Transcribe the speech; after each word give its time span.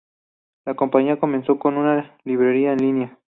La 0.65 0.73
compañía 0.73 1.19
comenzó 1.19 1.59
como 1.59 1.79
una 1.79 2.17
librería 2.23 2.73
en 2.73 2.79
línea. 2.79 3.19